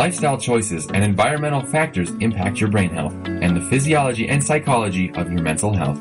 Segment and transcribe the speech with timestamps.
[0.00, 5.30] lifestyle choices, and environmental factors impact your brain health and the physiology and psychology of
[5.30, 6.00] your mental health.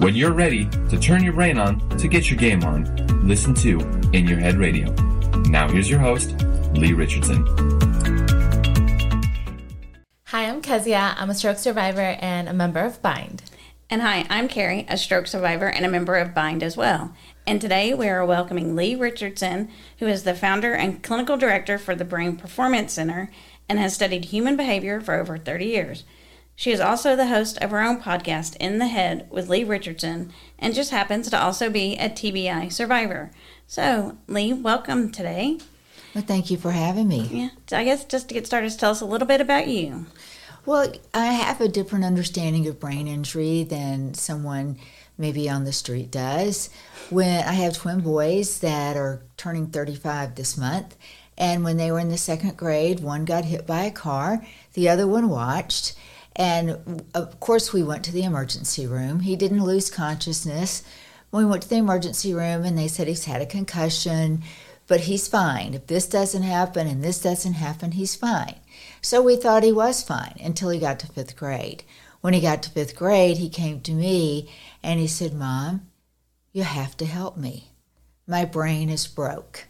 [0.00, 2.82] When you're ready to turn your brain on to get your game on,
[3.24, 3.78] listen to
[4.12, 4.90] In Your Head Radio.
[5.48, 6.34] Now here's your host,
[6.72, 7.46] Leigh Richardson.
[10.24, 11.14] Hi, I'm Kezia.
[11.16, 13.44] I'm a stroke survivor and a member of Bind.
[13.88, 17.14] And hi, I'm Carrie, a stroke survivor and a member of Bind as well.
[17.46, 19.70] And today we are welcoming Leigh Richardson,
[20.00, 23.30] who is the founder and clinical director for the Brain Performance Center
[23.68, 26.02] and has studied human behavior for over 30 years.
[26.56, 30.32] She is also the host of her own podcast, In the Head, with Leigh Richardson,
[30.58, 33.30] and just happens to also be a TBI survivor.
[33.68, 35.60] So, Leigh, welcome today.
[36.12, 37.28] Well, thank you for having me.
[37.70, 40.06] Yeah, I guess just to get started, tell us a little bit about you.
[40.66, 44.78] Well, I have a different understanding of brain injury than someone
[45.16, 46.70] maybe on the street does.
[47.08, 50.96] When I have twin boys that are turning 35 this month,
[51.38, 54.88] and when they were in the second grade, one got hit by a car, the
[54.88, 55.94] other one watched.
[56.34, 59.20] And of course, we went to the emergency room.
[59.20, 60.82] He didn't lose consciousness.
[61.30, 64.42] We went to the emergency room and they said he's had a concussion,
[64.88, 65.74] but he's fine.
[65.74, 68.56] If this doesn't happen and this doesn't happen, he's fine.
[69.00, 71.84] So we thought he was fine until he got to fifth grade.
[72.20, 74.50] When he got to fifth grade, he came to me
[74.82, 75.86] and he said, Mom,
[76.52, 77.68] you have to help me.
[78.26, 79.66] My brain is broke.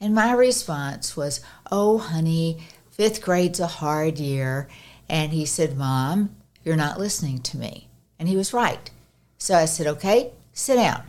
[0.00, 1.40] And my response was,
[1.72, 2.58] Oh, honey,
[2.90, 4.68] fifth grade's a hard year.
[5.08, 7.88] And he said, Mom, you're not listening to me.
[8.18, 8.90] And he was right.
[9.38, 11.04] So I said, Okay, sit down.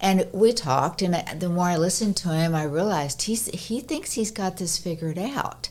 [0.00, 4.12] And we talked, and the more I listened to him, I realized he's, he thinks
[4.12, 5.70] he's got this figured out.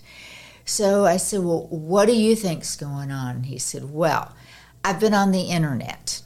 [0.67, 3.43] So I said, Well, what do you think's going on?
[3.43, 4.35] He said, Well,
[4.83, 6.21] I've been on the internet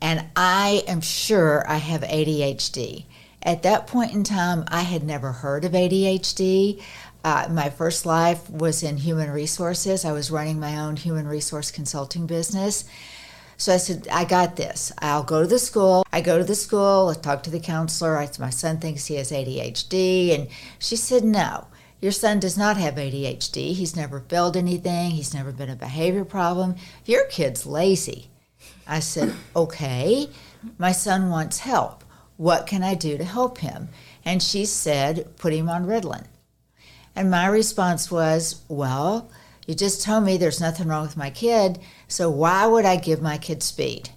[0.00, 3.06] and I am sure I have ADHD.
[3.42, 6.80] At that point in time, I had never heard of ADHD.
[7.24, 10.04] Uh, my first life was in human resources.
[10.04, 12.84] I was running my own human resource consulting business.
[13.56, 14.92] So I said, I got this.
[15.00, 16.04] I'll go to the school.
[16.12, 18.16] I go to the school, I talk to the counselor.
[18.16, 20.34] I, my son thinks he has ADHD.
[20.36, 20.48] And
[20.78, 21.66] she said, No,
[22.02, 23.74] your son does not have ADHD.
[23.74, 25.12] He's never failed anything.
[25.12, 26.74] He's never been a behavior problem.
[27.06, 28.28] Your kid's lazy.
[28.88, 30.28] I said, Okay,
[30.78, 32.02] my son wants help.
[32.36, 33.88] What can I do to help him?
[34.24, 36.24] And she said, Put him on Ritalin.
[37.14, 39.30] And my response was, Well,
[39.68, 43.22] you just told me there's nothing wrong with my kid, so why would I give
[43.22, 44.10] my kid speed?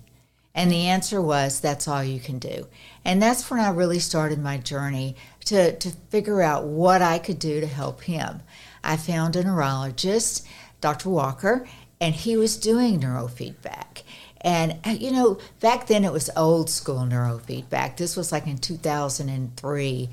[0.56, 2.68] And the answer was, That's all you can do.
[3.04, 7.40] And that's when I really started my journey to, to figure out what I could
[7.40, 8.42] do to help him.
[8.84, 10.46] I found a neurologist,
[10.82, 11.10] Dr.
[11.10, 11.68] Walker,
[12.00, 14.04] and he was doing neurofeedback.
[14.42, 17.98] And, uh, you know, back then it was old school neurofeedback.
[17.98, 20.10] This was like in 2003.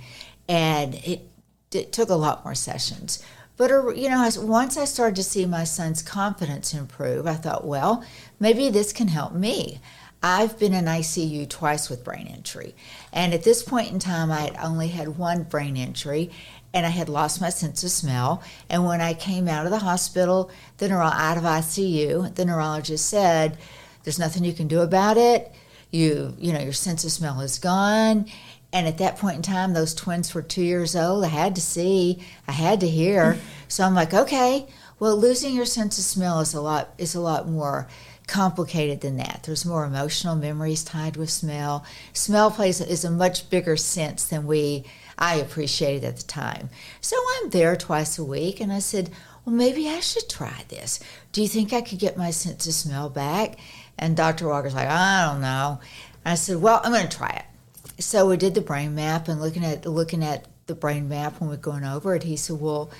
[0.48, 1.28] And it,
[1.70, 3.22] it took a lot more sessions.
[3.58, 7.66] But, uh, you know, once I started to see my son's confidence improve, I thought,
[7.66, 8.02] well,
[8.40, 9.80] maybe this can help me.
[10.22, 12.74] I've been in ICU twice with brain injury.
[13.12, 16.30] And at this point in time, I had only had one brain injury
[16.74, 18.42] and I had lost my sense of smell.
[18.70, 23.06] And when I came out of the hospital, the neuro- out of ICU, the neurologist
[23.06, 23.58] said,
[24.04, 25.52] "There's nothing you can do about it.
[25.90, 28.26] You, you know, your sense of smell is gone."
[28.72, 31.24] And at that point in time, those twins were two years old.
[31.24, 33.38] I had to see, I had to hear.
[33.68, 34.66] so I'm like, okay,
[34.98, 37.88] well, losing your sense of smell is a lot is a lot more
[38.26, 39.42] complicated than that.
[39.44, 41.84] There's more emotional memories tied with smell.
[42.12, 44.84] Smell plays is a much bigger sense than we
[45.18, 46.70] I appreciated at the time.
[47.00, 49.10] So I'm there twice a week, and I said,
[49.44, 51.00] well, maybe I should try this.
[51.32, 53.58] Do you think I could get my sense of smell back?
[53.98, 54.48] And Dr.
[54.48, 55.80] Walker's like, I don't know.
[56.24, 58.02] And I said, well, I'm going to try it.
[58.02, 61.50] So we did the brain map, and looking at looking at the brain map when
[61.50, 62.90] we're going over it, he said, well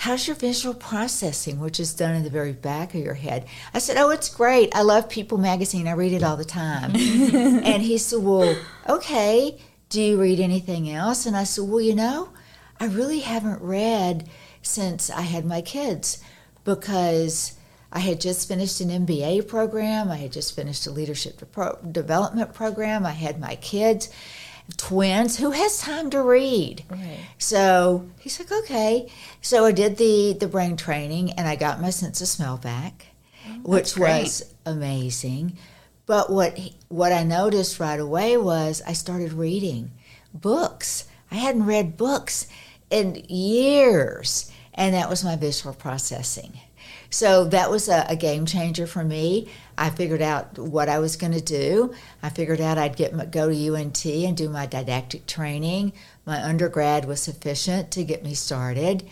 [0.00, 3.46] how's your visual processing, which is done in the very back of your head?
[3.74, 4.74] I said, oh, it's great.
[4.74, 5.86] I love People magazine.
[5.86, 6.92] I read it all the time.
[6.94, 8.56] and he said, well,
[8.88, 9.58] okay.
[9.90, 11.26] Do you read anything else?
[11.26, 12.30] And I said, well, you know,
[12.78, 14.26] I really haven't read
[14.62, 16.24] since I had my kids
[16.64, 17.58] because
[17.92, 20.10] I had just finished an MBA program.
[20.10, 21.42] I had just finished a leadership
[21.92, 23.04] development program.
[23.04, 24.08] I had my kids
[24.76, 27.18] twins who has time to read right.
[27.38, 31.90] so he's like okay so i did the the brain training and i got my
[31.90, 33.06] sense of smell back
[33.48, 34.22] oh, which great.
[34.22, 35.56] was amazing
[36.06, 36.58] but what
[36.88, 39.90] what i noticed right away was i started reading
[40.34, 42.46] books i hadn't read books
[42.90, 46.52] in years and that was my visual processing
[47.10, 49.48] so that was a, a game changer for me.
[49.80, 51.92] I figured out what I was going to do.
[52.22, 55.94] I figured out I'd get go to UNT and do my didactic training.
[56.24, 59.08] My undergrad was sufficient to get me started.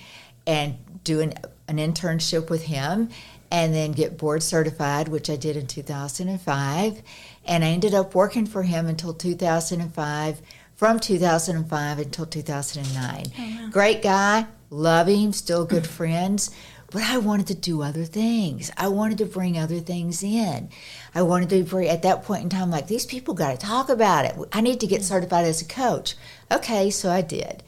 [0.47, 1.35] And do an,
[1.67, 3.09] an internship with him
[3.51, 7.03] and then get board certified, which I did in 2005.
[7.47, 10.43] And I ended up working for him until 2005,
[10.77, 13.71] from 2005 until 2009.
[13.71, 16.51] Great guy, love him, still good friends.
[16.91, 18.71] But I wanted to do other things.
[18.77, 20.71] I wanted to bring other things in.
[21.15, 23.91] I wanted to bring, at that point in time, like, these people got to talk
[23.91, 24.37] about it.
[24.53, 25.15] I need to get mm-hmm.
[25.15, 26.15] certified as a coach.
[26.51, 27.63] Okay, so I did.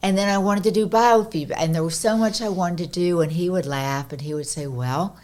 [0.00, 1.56] And then I wanted to do biofeedback.
[1.58, 3.20] And there was so much I wanted to do.
[3.20, 5.16] And he would laugh and he would say, Well,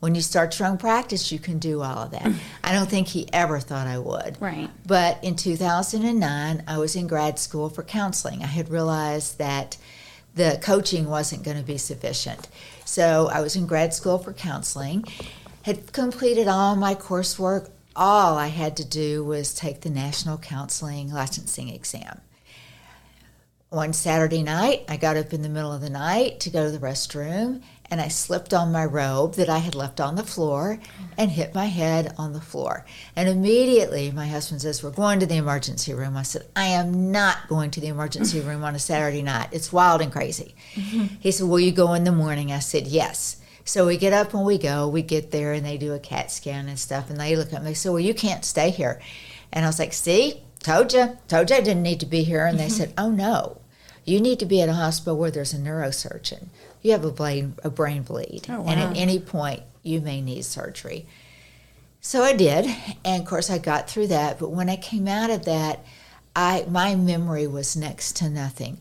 [0.00, 2.30] when you start your own practice, you can do all of that.
[2.64, 4.36] I don't think he ever thought I would.
[4.40, 4.68] Right.
[4.84, 8.42] But in 2009, I was in grad school for counseling.
[8.42, 9.78] I had realized that
[10.34, 12.46] the coaching wasn't going to be sufficient.
[12.86, 15.04] So I was in grad school for counseling,
[15.62, 17.68] had completed all my coursework.
[17.96, 22.20] All I had to do was take the National Counseling Licensing Exam.
[23.70, 26.70] One Saturday night, I got up in the middle of the night to go to
[26.70, 30.78] the restroom and I slipped on my robe that I had left on the floor
[31.16, 32.84] and hit my head on the floor.
[33.14, 36.16] And immediately my husband says, We're going to the emergency room.
[36.16, 39.48] I said, I am not going to the emergency room on a Saturday night.
[39.52, 40.54] It's wild and crazy.
[41.20, 42.52] He said, Will you go in the morning?
[42.52, 43.36] I said, Yes.
[43.64, 44.88] So we get up and we go.
[44.88, 47.10] We get there and they do a CAT scan and stuff.
[47.10, 49.00] And they look at me and say, Well, you can't stay here.
[49.52, 52.46] And I was like, See, told you, told you I didn't need to be here.
[52.46, 53.60] And they said, Oh, no.
[54.04, 56.46] You need to be at a hospital where there's a neurosurgeon.
[56.86, 58.46] You have a brain, a brain bleed.
[58.48, 61.08] Oh, And at any point, you may need surgery.
[62.00, 62.72] So I did,
[63.04, 64.38] and of course I got through that.
[64.38, 65.84] But when I came out of that,
[66.36, 68.78] I my memory was next to nothing.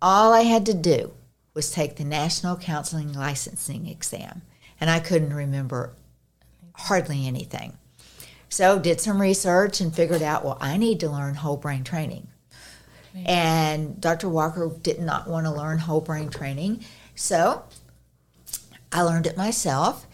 [0.00, 1.12] All I had to do
[1.52, 4.40] was take the National Counseling Licensing Exam,
[4.80, 5.92] and I couldn't remember
[6.72, 7.76] hardly anything.
[8.48, 12.26] So did some research and figured out, well, I need to learn whole brain training.
[13.26, 14.30] And Dr.
[14.30, 17.64] Walker did not want to learn whole brain training, so
[18.92, 20.06] I learned it myself.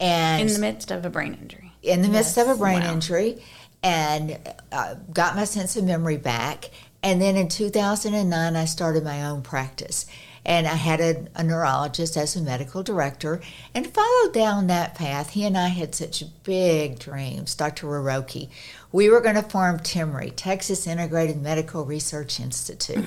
[0.00, 1.72] And In the midst of a brain injury.
[1.82, 2.92] in the midst of a brain Wow.
[2.92, 3.42] injury
[3.82, 4.38] and
[4.70, 6.70] uh, got my sense of memory back.
[7.02, 10.06] And then in 2009, I started my own practice.
[10.44, 13.40] And I had a, a neurologist as a medical director
[13.74, 15.30] and followed down that path.
[15.30, 17.86] He and I had such big dreams, Dr.
[17.86, 18.48] Roroki.
[18.90, 23.04] We were going to form TIMRI, Texas Integrated Medical Research Institute.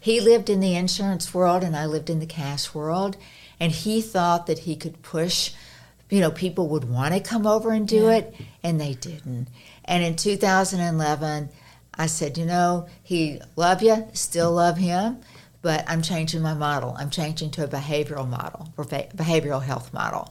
[0.00, 3.16] He lived in the insurance world and I lived in the cash world.
[3.60, 5.52] And he thought that he could push
[6.10, 9.48] you know, people would want to come over and do it, and they didn't.
[9.84, 11.50] And in 2011,
[11.94, 15.18] I said, you know, he love you, still love him,
[15.60, 16.94] but I'm changing my model.
[16.98, 20.28] I'm changing to a behavioral model, beha- behavioral health model,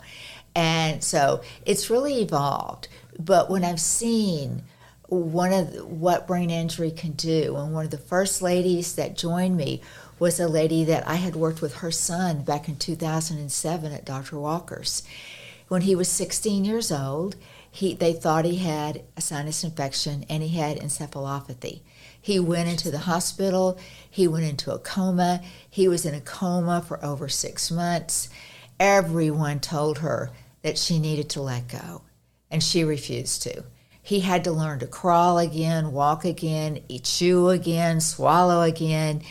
[0.56, 2.88] and so it's really evolved.
[3.20, 4.64] But when I've seen
[5.08, 9.16] one of the, what brain injury can do, and one of the first ladies that
[9.16, 9.82] joined me
[10.20, 14.40] was a lady that I had worked with her son back in 2007 at Dr.
[14.40, 15.04] Walker's
[15.68, 17.36] when he was 16 years old,
[17.70, 21.82] he, they thought he had a sinus infection and he had encephalopathy.
[22.20, 23.78] He went into the hospital,
[24.10, 28.30] he went into a coma, he was in a coma for over six months.
[28.80, 30.32] Everyone told her
[30.62, 32.02] that she needed to let go,
[32.50, 33.64] and she refused to.
[34.08, 39.22] He had to learn to crawl again, walk again, eat, chew again, swallow again.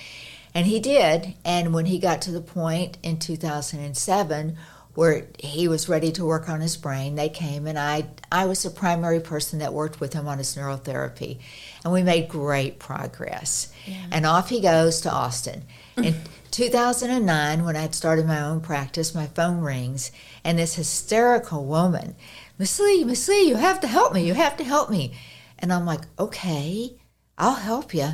[0.52, 1.32] And he did.
[1.46, 4.58] And when he got to the point in 2007
[4.92, 8.64] where he was ready to work on his brain, they came and I, I was
[8.64, 11.38] the primary person that worked with him on his neurotherapy.
[11.82, 13.72] And we made great progress.
[14.10, 15.62] And off he goes to Austin.
[15.96, 16.16] In
[16.50, 20.12] 2009, when I had started my own practice, my phone rings
[20.44, 22.14] and this hysterical woman,
[22.58, 24.26] Miss Leigh, Miss Leigh, you have to help me.
[24.26, 25.12] You have to help me.
[25.58, 26.96] And I'm like, okay,
[27.36, 28.08] I'll help you.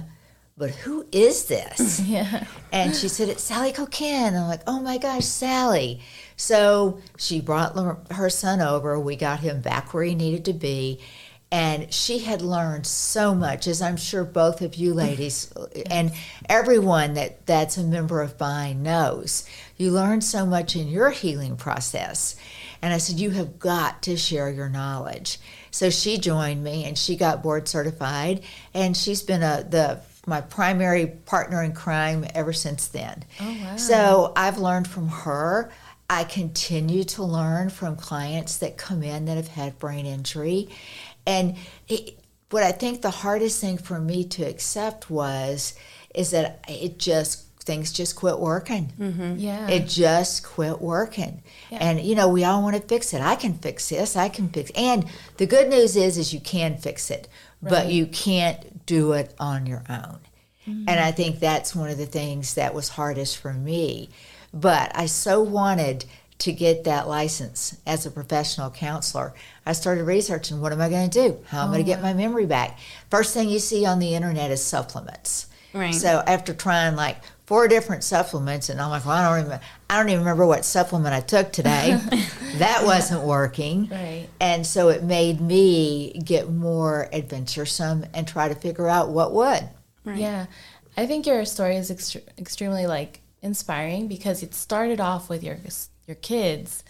[0.57, 2.01] But who is this?
[2.07, 2.45] Yeah.
[2.73, 4.35] And she said, It's Sally Coquin.
[4.35, 6.01] I'm like, Oh my gosh, Sally.
[6.37, 7.77] So she brought
[8.13, 8.99] her son over.
[8.99, 11.01] We got him back where he needed to be.
[11.51, 15.53] And she had learned so much, as I'm sure both of you ladies
[15.91, 16.13] and
[16.49, 19.45] everyone that, that's a member of Bind knows.
[19.77, 22.37] You learn so much in your healing process.
[22.83, 25.39] And I said, You have got to share your knowledge.
[25.71, 28.43] So she joined me and she got board certified.
[28.75, 33.25] And she's been a, the my primary partner in crime ever since then.
[33.41, 33.77] Oh, wow.
[33.77, 35.71] So I've learned from her.
[36.09, 40.69] I continue to learn from clients that come in that have had brain injury.
[41.27, 41.57] And
[41.89, 42.19] it,
[42.51, 45.75] what I think the hardest thing for me to accept was
[46.15, 48.93] is that it just things just quit working.
[48.99, 49.37] Mm-hmm.
[49.39, 49.69] Yeah.
[49.69, 51.43] It just quit working.
[51.71, 51.79] Yeah.
[51.81, 53.21] And you know, we all want to fix it.
[53.21, 54.17] I can fix this.
[54.17, 54.71] I can fix.
[54.75, 57.29] And the good news is is you can fix it,
[57.63, 60.19] but you can't do it on your own.
[60.67, 60.89] Mm-hmm.
[60.89, 64.11] And I think that's one of the things that was hardest for me.
[64.55, 66.05] But I so wanted
[66.39, 69.33] to get that license as a professional counselor.
[69.65, 71.39] I started researching what am I going to do?
[71.47, 72.79] How am I going to oh, get my memory back?
[73.11, 75.47] First thing you see on the internet is supplements.
[75.73, 75.95] Right.
[75.95, 77.19] So after trying like
[77.53, 80.65] four different supplements, and I'm like, well, I don't even, I don't even remember what
[80.65, 82.01] supplement I took today.
[82.55, 83.89] that wasn't working.
[83.91, 84.27] Right.
[84.41, 89.69] And so it made me get more adventuresome and try to figure out what would.
[90.07, 90.47] Yeah,
[90.97, 95.59] I think your story is ext- extremely like inspiring because it started off with your
[96.07, 96.83] your kids,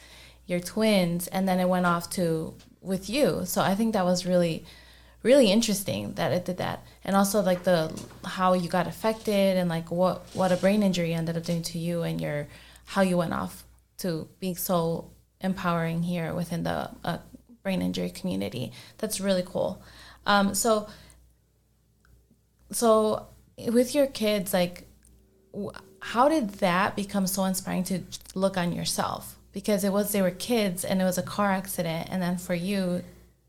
[0.46, 3.42] your twins, and then it went off to with you.
[3.46, 4.64] So I think that was really
[5.24, 7.92] really interesting that it did that, and also like the
[8.24, 11.78] how you got affected and like what what a brain injury ended up doing to
[11.78, 12.46] you and your
[12.86, 13.64] how you went off
[13.98, 17.18] to being so empowering here within the uh,
[17.62, 18.72] brain injury community.
[18.98, 19.82] That's really cool.
[20.26, 20.88] Um, so
[22.70, 23.26] so
[23.68, 24.88] with your kids like
[26.00, 28.02] how did that become so inspiring to
[28.34, 32.08] look on yourself because it was they were kids and it was a car accident
[32.10, 33.02] and then for you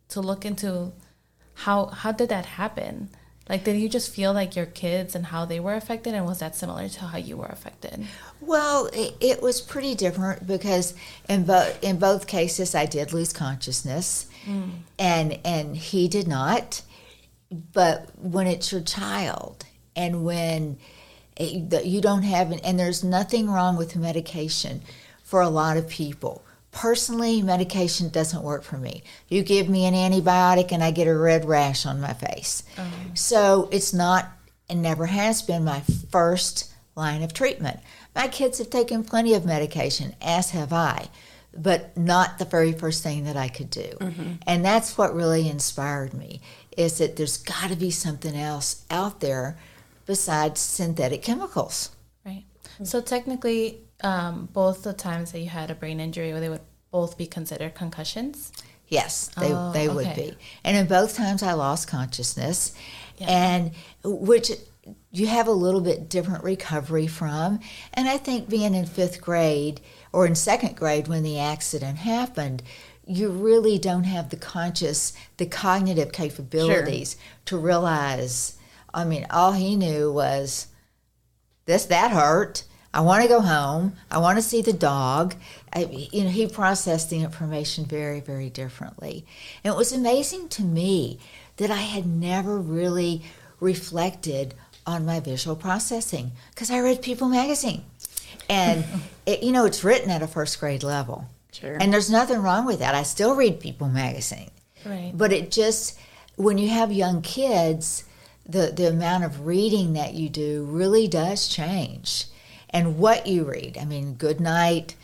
[0.10, 0.92] to look into
[1.54, 3.10] how how did that happen
[3.50, 6.40] like did you just feel like your kids and how they were affected and was
[6.40, 8.06] that similar to how you were affected
[8.46, 10.94] Well, it, it was pretty different because
[11.30, 14.72] in both in both cases I did lose consciousness, mm.
[15.00, 16.82] and and he did not.
[17.72, 20.78] But when it's your child, and when
[21.38, 24.82] eh, it, you don't have, and there's nothing wrong with medication
[25.24, 26.44] for a lot of people.
[26.74, 29.04] Personally, medication doesn't work for me.
[29.30, 32.64] You give me an antibiotic, and I get a red rash on my face.
[32.78, 32.92] Oh.
[33.14, 34.32] So it's not,
[34.70, 37.80] and never has been my first line of treatment.
[38.16, 41.10] My kids have taken plenty of medication, as have I,
[41.56, 43.90] but not the very first thing that I could do.
[44.00, 44.32] Mm-hmm.
[44.48, 46.42] And that's what really inspired me
[46.76, 49.58] is that there's got to be something else out there
[50.06, 51.92] besides synthetic chemicals.
[52.26, 52.44] right
[52.82, 56.62] so technically um, both the times that you had a brain injury where they would
[56.92, 58.52] both be considered concussions
[58.94, 60.32] Yes, they, Oh, they would okay.
[60.32, 60.38] be.
[60.64, 62.74] And in both times I lost consciousness,
[63.20, 63.72] and
[64.04, 64.52] which
[65.12, 67.60] you have a little bit different recovery from.
[67.94, 69.82] And I think being in fifth grade
[70.12, 72.62] or in second grade when the accident happened,
[73.08, 78.58] you really don't have the conscious, the cognitive capabilities to realize.
[78.94, 80.68] I mean, all he knew was
[81.66, 82.64] this that hurt.
[82.94, 83.94] I want to go home.
[84.12, 85.36] I want to see the dog.
[85.74, 89.26] I, you know, he processed the information very, very differently.
[89.64, 91.18] And it was amazing to me
[91.58, 93.24] that I had never really
[93.60, 94.54] reflected
[94.86, 97.84] on my visual processing because I read People magazine.
[98.50, 98.86] And,
[99.26, 101.26] it, you know, it's written at a first grade level.
[101.52, 101.78] Sure.
[101.80, 102.94] And there's nothing wrong with that.
[102.94, 104.52] I still read People magazine.
[104.86, 105.98] right But it just,
[106.36, 108.04] when you have young kids,
[108.46, 112.26] the, the amount of reading that you do really does change.
[112.74, 113.78] And what you read.
[113.80, 114.96] I mean, good night.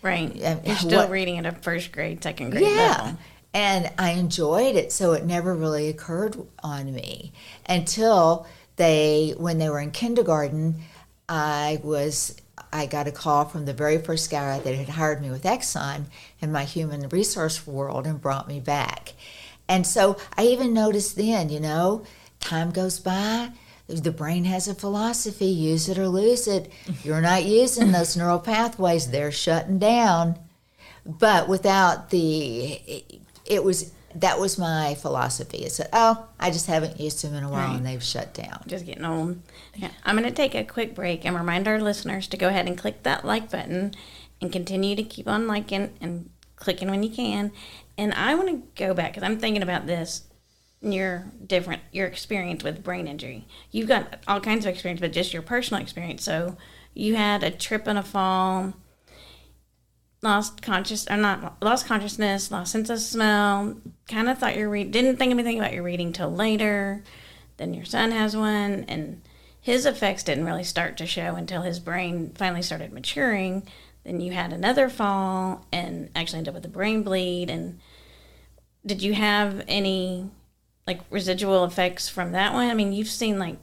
[0.00, 0.30] Right.
[0.44, 2.96] Um, You're still what- reading at a first grade, second grade Yeah.
[3.02, 3.18] level.
[3.52, 7.32] And I enjoyed it, so it never really occurred on me
[7.66, 10.82] until they, when they were in kindergarten,
[11.28, 12.36] I was,
[12.72, 16.04] I got a call from the very first guy that had hired me with Exxon
[16.40, 19.14] in my human resource world and brought me back.
[19.68, 22.04] And so I even noticed then, you know,
[22.38, 23.50] time goes by,
[23.88, 26.70] the brain has a philosophy use it or lose it.
[27.04, 30.38] You're not using those neural pathways, they're shutting down
[31.08, 32.80] but without the
[33.44, 37.44] it was that was my philosophy it said oh i just haven't used them in
[37.44, 37.76] a while Right.
[37.76, 39.40] and they've shut down Just getting old.
[39.76, 39.90] Yeah.
[40.04, 42.76] I'm going to take a quick break and remind our listeners to go ahead and
[42.76, 43.94] click that like button
[44.40, 47.52] and continue to keep on liking and clicking when you can.
[47.96, 50.24] And I want to go back because I'm thinking about this.
[50.86, 53.44] Your different your experience with brain injury.
[53.72, 56.22] You've got all kinds of experience, but just your personal experience.
[56.22, 56.56] So
[56.94, 58.72] you had a trip and a fall,
[60.22, 63.78] lost conscious or not lost consciousness, lost sense of smell.
[64.08, 67.02] Kind of thought you read didn't think anything about your reading till later.
[67.56, 69.22] Then your son has one, and
[69.60, 73.66] his effects didn't really start to show until his brain finally started maturing.
[74.04, 77.50] Then you had another fall and actually ended up with a brain bleed.
[77.50, 77.80] And
[78.84, 80.30] did you have any
[80.86, 82.68] like residual effects from that one?
[82.68, 83.56] I mean, you've seen like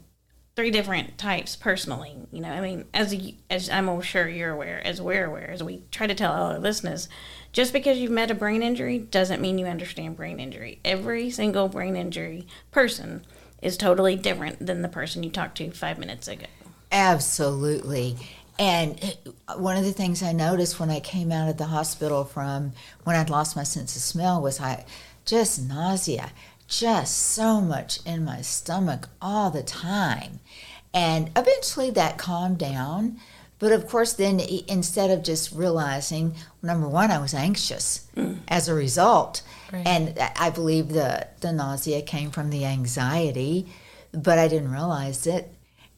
[0.55, 2.15] three different types personally.
[2.31, 3.15] You know, I mean, as
[3.49, 6.59] as I'm sure you're aware, as we're aware, as we try to tell all our
[6.59, 7.09] listeners,
[7.51, 10.79] just because you've met a brain injury doesn't mean you understand brain injury.
[10.85, 13.23] Every single brain injury person
[13.61, 16.45] is totally different than the person you talked to five minutes ago.
[16.91, 18.15] absolutely
[18.59, 22.23] and uh, one of the things i noticed when i came out of the hospital
[22.23, 22.71] from
[23.03, 24.85] when i'd lost my sense of smell was i
[25.25, 26.31] just nausea
[26.67, 30.39] just so much in my stomach all the time
[30.93, 33.19] and eventually that calmed down
[33.63, 38.39] But of course, then instead of just realizing, number one, I was anxious mm.
[38.49, 39.41] as a result.
[39.71, 39.87] Right.
[39.87, 43.67] And I believe the, the nausea came from the anxiety,
[44.11, 45.49] but I didn't realize it.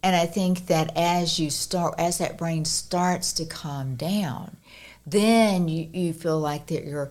[0.04, 4.58] And I think that as you start, as that brain starts to calm down,
[5.08, 7.10] then you, you feel like that you're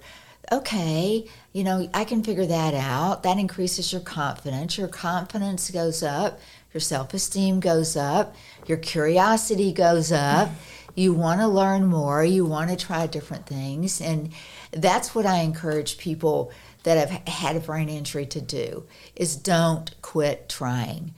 [0.53, 3.23] okay, you know, I can figure that out.
[3.23, 4.77] That increases your confidence.
[4.79, 6.41] Your confidence goes up,
[6.73, 8.35] your self esteem goes up,
[8.67, 10.49] your curiosity goes up.
[10.49, 10.81] Mm-hmm.
[10.97, 14.01] You want to learn more, you want to try different things.
[14.01, 14.33] And
[14.71, 16.53] that's what I encourage people
[16.85, 18.85] that have had a brain injury to do
[19.17, 21.15] is don't quit trying.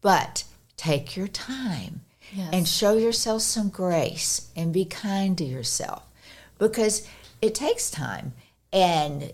[0.00, 0.44] But
[0.78, 2.50] take your time yes.
[2.52, 6.04] and show yourself some grace and be kind to yourself
[6.58, 7.06] because
[7.42, 8.32] it takes time
[8.72, 9.32] and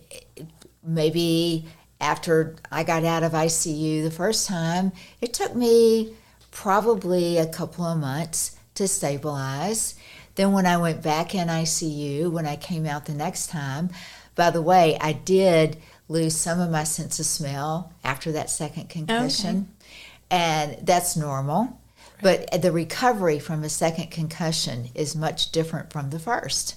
[0.82, 1.66] maybe
[2.00, 6.14] after I got out of ICU the first time, it took me
[6.50, 9.94] probably a couple of months to stabilize.
[10.34, 13.90] Then, when I went back in ICU, when I came out the next time,
[14.34, 15.76] by the way, I did
[16.08, 19.56] lose some of my sense of smell after that second concussion.
[19.56, 19.88] Okay.
[20.30, 21.80] And that's normal.
[22.20, 26.76] But the recovery from a second concussion is much different from the first.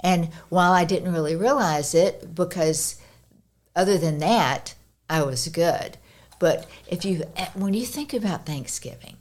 [0.00, 3.00] And while I didn't really realize it, because
[3.74, 4.74] other than that,
[5.08, 5.98] I was good.
[6.38, 7.24] But if you,
[7.54, 9.16] when you think about Thanksgiving,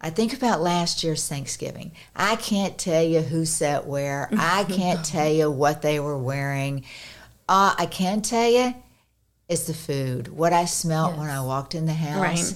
[0.00, 1.92] I think about last year's Thanksgiving.
[2.14, 4.28] I can't tell you who sat where.
[4.38, 6.84] I can't tell you what they were wearing.
[7.48, 8.74] Uh, I can tell you
[9.48, 10.28] is the food.
[10.28, 11.18] What I smelled yes.
[11.20, 12.20] when I walked in the house.
[12.20, 12.54] Right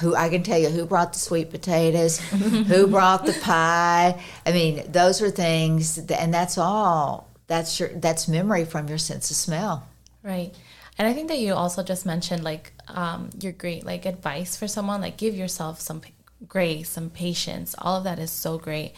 [0.00, 4.20] who I can tell you who brought the sweet potatoes, who brought the pie.
[4.46, 7.28] I mean, those are things, and that's all.
[7.46, 9.86] That's your that's memory from your sense of smell.
[10.22, 10.54] Right.
[10.98, 14.68] And I think that you also just mentioned like um, your great like advice for
[14.68, 16.14] someone like give yourself some p-
[16.46, 17.74] grace, some patience.
[17.78, 18.94] All of that is so great.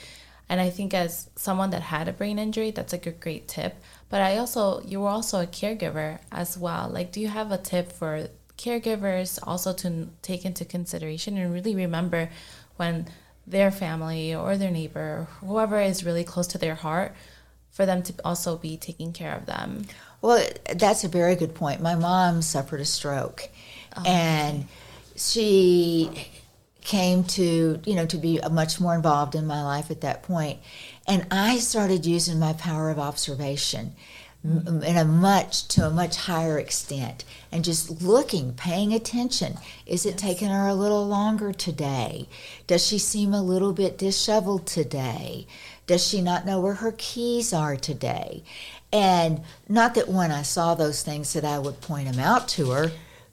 [0.48, 3.76] And I think as someone that had a brain injury, that's like a great tip.
[4.10, 6.88] But I also you were also a caregiver as well.
[6.88, 8.28] Like, do you have a tip for
[8.64, 12.30] caregivers also to take into consideration and really remember
[12.76, 13.06] when
[13.46, 17.14] their family or their neighbor, whoever is really close to their heart,
[17.70, 19.84] for them to also be taking care of them.
[20.22, 20.46] Well,
[20.76, 21.82] that's a very good point.
[21.82, 23.48] My mom suffered a stroke,
[23.96, 24.68] oh, and okay.
[25.16, 26.28] she
[26.84, 30.60] came to you know to be much more involved in my life at that point
[31.08, 33.94] and i started using my power of observation
[34.44, 37.24] in a much to a much higher extent.
[37.50, 39.56] And just looking paying attention.
[39.86, 40.20] Is it yes.
[40.20, 42.28] taking her a little longer today?
[42.66, 45.46] Does she seem a little bit disheveled today?
[45.86, 48.42] Does she not know where her keys are today?
[48.92, 52.70] And not that when i saw those things that i would point them out to
[52.70, 52.92] her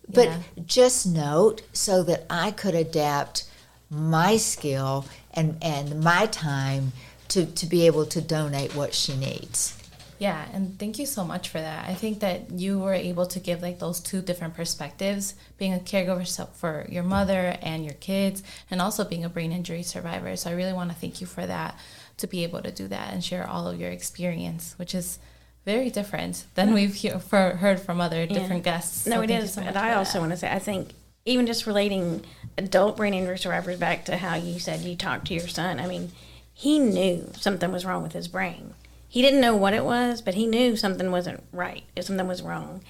[0.10, 0.40] but yeah.
[0.66, 3.46] just note so that i could adapt
[3.90, 6.92] my skill and and my time
[7.28, 9.81] to to be able to donate what she needs
[10.22, 11.90] yeah, and thank you so much for that.
[11.90, 15.80] I think that you were able to give like those two different perspectives, being a
[15.80, 20.36] caregiver for your mother and your kids, and also being a brain injury survivor.
[20.36, 21.76] So I really want to thank you for that,
[22.18, 25.18] to be able to do that and share all of your experience, which is
[25.66, 26.76] very different than mm-hmm.
[26.76, 28.28] we've he- for, heard from other yeah.
[28.28, 29.08] different guests.
[29.08, 29.54] No, so it is.
[29.54, 30.20] So and I also that.
[30.20, 30.92] want to say, I think
[31.26, 32.24] even just relating
[32.60, 35.80] adult brain injury survivors back to how you said you talked to your son.
[35.80, 36.12] I mean,
[36.54, 38.76] he knew something was wrong with his brain
[39.12, 42.42] he didn't know what it was, but he knew something wasn't right, if something was
[42.42, 42.82] wrong.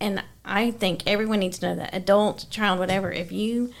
[0.00, 3.74] And I think everyone needs to know that adult, child, whatever, if you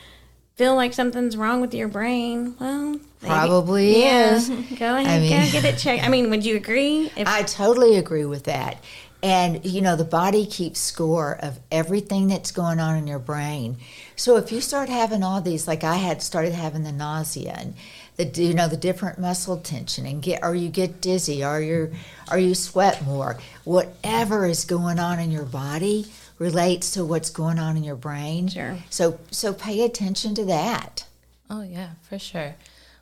[0.56, 4.50] feel like something's wrong with your brain, well, maybe, probably yeah, is.
[4.78, 6.04] Go ahead, I mean, get it checked.
[6.04, 7.10] I mean, would you agree?
[7.16, 8.84] If, I totally agree with that.
[9.22, 13.78] And you know, the body keeps score of everything that's going on in your brain.
[14.16, 17.74] So if you start having all these, like I had started having the nausea and
[18.16, 21.92] the you know the different muscle tension and get or you get dizzy or you
[22.30, 26.06] or you sweat more whatever is going on in your body
[26.38, 31.06] relates to what's going on in your brain sure so so pay attention to that
[31.50, 32.54] oh yeah for sure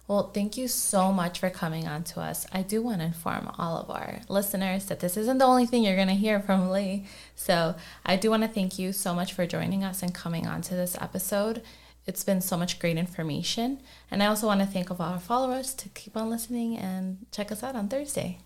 [0.07, 2.47] well, thank you so much for coming on to us.
[2.53, 5.83] I do want to inform all of our listeners that this isn't the only thing
[5.83, 7.07] you're going to hear from Leigh.
[7.37, 7.75] So,
[8.05, 10.75] I do want to thank you so much for joining us and coming on to
[10.75, 11.63] this episode.
[12.07, 13.81] It's been so much great information.
[14.11, 17.51] And I also want to thank all our followers to keep on listening and check
[17.51, 18.39] us out on Thursday.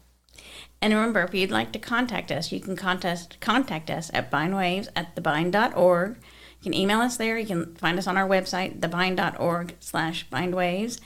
[0.80, 4.88] And remember, if you'd like to contact us, you can contact, contact us at bindwaves
[4.94, 6.16] at thebind.org.
[6.16, 7.38] You can email us there.
[7.38, 11.00] You can find us on our website, thebind.org slash bindwaves.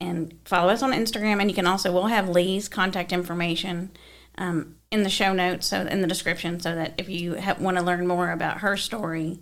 [0.00, 1.40] And follow us on Instagram.
[1.40, 3.92] And you can also, we'll have Leigh's contact information
[4.38, 7.82] um, in the show notes, so in the description, so that if you want to
[7.82, 9.40] learn more about her story,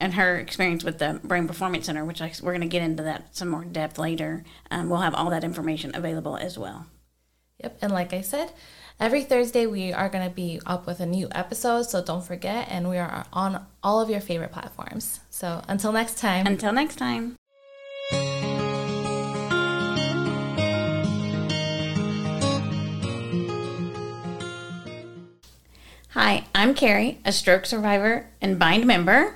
[0.00, 3.02] and her experience with the Brain Performance Center, which I, we're going to get into
[3.02, 4.44] that some more depth later.
[4.70, 6.86] Um, we'll have all that information available as well.
[7.62, 7.78] Yep.
[7.82, 8.52] And like I said,
[9.00, 11.82] every Thursday we are going to be up with a new episode.
[11.82, 12.68] So don't forget.
[12.70, 15.20] And we are on all of your favorite platforms.
[15.30, 16.46] So until next time.
[16.46, 17.34] Until next time.
[26.12, 29.34] Hi, I'm Carrie, a stroke survivor and Bind member.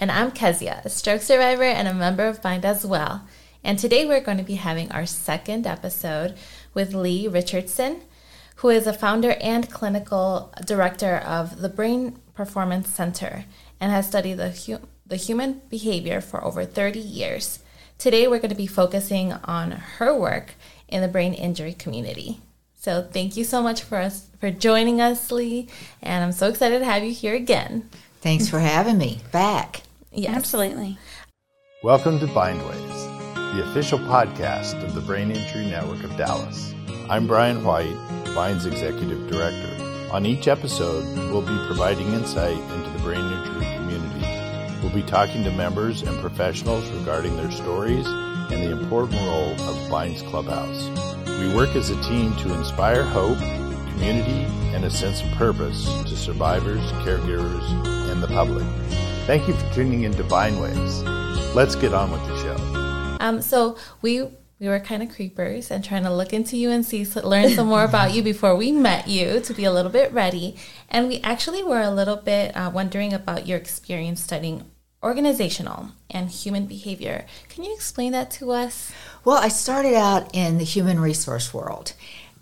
[0.00, 3.28] And I'm Kezia, a stroke survivor and a member of Bind as well.
[3.62, 6.36] And today we're going to be having our second episode
[6.72, 8.00] with Leigh Richardson,
[8.56, 13.44] who is a founder and clinical director of the Brain Performance Center
[13.78, 17.58] and has studied the, hu- the human behavior for over 30 years.
[17.98, 20.54] Today we're going to be focusing on her work
[20.88, 22.40] in the brain injury community.
[22.74, 25.68] So thank you so much for us for joining us, Leigh,
[26.00, 27.90] and I'm so excited to have you here again.
[28.22, 29.82] Thanks for having me back.
[30.12, 30.34] Yes.
[30.36, 30.98] Absolutely.
[31.84, 36.74] Welcome to Bindwaves, the official podcast of the Brain Injury Network of Dallas.
[37.08, 37.94] I'm Brian White,
[38.34, 40.08] Bind's Executive Director.
[40.10, 44.82] On each episode, we'll be providing insight into the brain injury community.
[44.82, 49.90] We'll be talking to members and professionals regarding their stories and the important role of
[49.90, 50.88] Bind's Clubhouse.
[51.38, 53.38] We work as a team to inspire hope,
[54.00, 57.62] community, and a sense of purpose to survivors, caregivers,
[58.10, 58.64] and the public.
[59.26, 61.02] Thank you for tuning into Waves.
[61.54, 63.16] Let's get on with the show.
[63.20, 64.22] Um, so we
[64.58, 67.68] we were kind of creepers and trying to look into you and see learn some
[67.68, 70.56] more about you before we met you to be a little bit ready.
[70.88, 74.64] And we actually were a little bit uh, wondering about your experience studying
[75.02, 77.26] organizational and human behavior.
[77.50, 78.92] Can you explain that to us?
[79.26, 81.92] Well, I started out in the human resource world,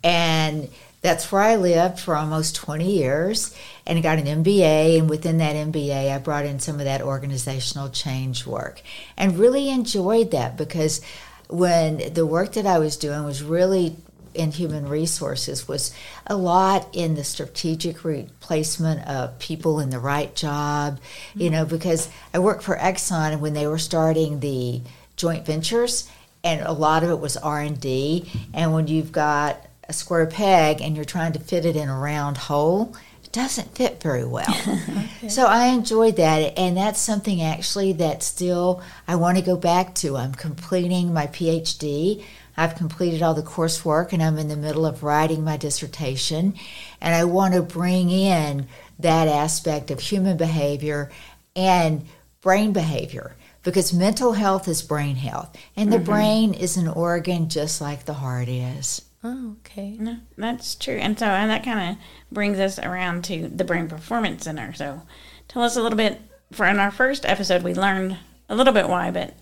[0.05, 0.69] and
[1.09, 4.99] that's where I lived for almost 20 years and I got an MBA.
[4.99, 8.83] And within that MBA, I brought in some of that organizational change work
[9.17, 11.01] and really enjoyed that because
[11.49, 13.97] when the work that I was doing was really
[14.35, 15.95] in human resources was
[16.27, 21.41] a lot in the strategic replacement of people in the right job mm-hmm.
[21.41, 24.83] you know because i worked for exxon when they were starting the
[25.17, 26.09] joint ventures
[26.45, 30.95] and a lot of it was r&d and when you've got a square peg and
[30.95, 35.29] you're trying to fit it in a round hole it doesn't fit very well okay.
[35.29, 39.95] so i enjoyed that and that's something actually that still i want to go back
[39.95, 42.23] to i'm completing my phd
[42.59, 46.55] I've completed all the coursework and I'm in the middle of writing my dissertation.
[47.01, 48.67] And I want to bring in
[48.99, 51.09] that aspect of human behavior
[51.55, 52.05] and
[52.41, 55.57] brain behavior because mental health is brain health.
[55.77, 56.05] And the mm-hmm.
[56.07, 59.03] brain is an organ just like the heart is.
[59.25, 59.97] Oh, okay.
[59.99, 60.95] No, that's true.
[60.95, 64.73] And so, and that kind of brings us around to the Brain Performance Center.
[64.73, 65.03] So,
[65.49, 66.21] tell us a little bit.
[66.53, 68.17] For in our first episode, we learned
[68.49, 69.35] a little bit why, but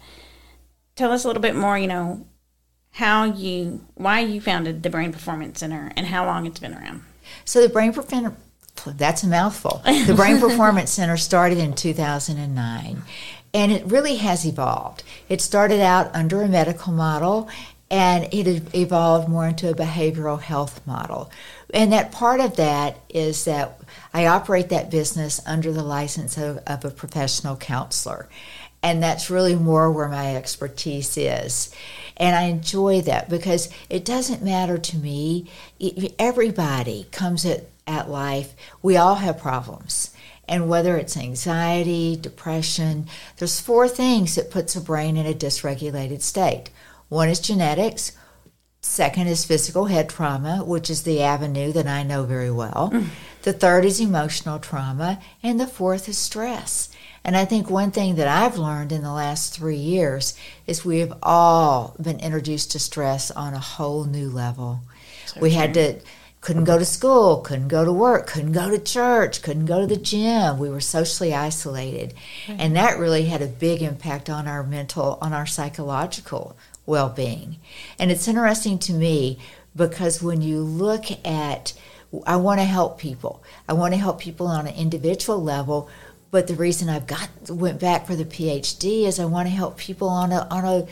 [0.97, 1.79] tell us a little bit more.
[1.79, 2.27] You know,
[2.93, 7.03] how you why you founded the Brain Performance Center and how long it's been around.
[7.45, 8.37] So the Brain Performance
[8.85, 9.83] that's a mouthful.
[9.85, 13.03] The Brain Performance Center started in 2009
[13.55, 15.03] and it really has evolved.
[15.29, 17.49] It started out under a medical model
[17.91, 21.31] and it evolved more into a behavioral health model.
[21.73, 23.81] And that part of that is that
[24.13, 28.29] I operate that business under the license of, of a professional counselor.
[28.83, 31.73] And that's really more where my expertise is.
[32.17, 35.51] And I enjoy that because it doesn't matter to me.
[36.19, 40.13] Everybody comes at, at life, we all have problems.
[40.49, 46.23] And whether it's anxiety, depression, there's four things that puts a brain in a dysregulated
[46.23, 46.71] state.
[47.09, 48.13] One is genetics,
[48.87, 52.91] Second is physical head trauma, which is the avenue that I know very well.
[52.93, 53.09] Mm.
[53.43, 55.21] The third is emotional trauma.
[55.43, 56.89] And the fourth is stress.
[57.25, 60.39] And I think one thing that I've learned in the last three years
[60.69, 64.81] is we have all been introduced to stress on a whole new level.
[65.27, 65.59] So we true.
[65.59, 66.01] had to
[66.41, 69.87] couldn't go to school, couldn't go to work, couldn't go to church, couldn't go to
[69.89, 70.61] the gym.
[70.61, 72.15] We were socially isolated.
[72.47, 76.57] And that really had a big impact on our mental, on our psychological
[76.87, 77.59] well being.
[77.99, 79.39] And it's interesting to me
[79.75, 81.75] because when you look at,
[82.27, 83.43] I want to help people.
[83.69, 85.91] I want to help people on an individual level
[86.31, 89.79] but the reason I've got went back for the PhD is I want to help
[89.79, 90.87] people on a on a